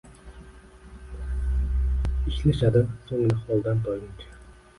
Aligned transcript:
Ishlashadi 2.29 2.81
so’ngra 3.05 3.45
holdan 3.45 3.87
toyguncha. 3.89 4.35